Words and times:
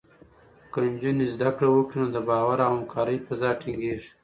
که 0.71 0.79
نجونې 0.91 1.25
زده 1.33 1.49
کړه 1.57 1.69
وکړي، 1.71 1.97
نو 2.01 2.07
د 2.15 2.17
باور 2.27 2.59
او 2.67 2.71
همکارۍ 2.75 3.17
فضا 3.25 3.49
ټینګېږي. 3.61 4.11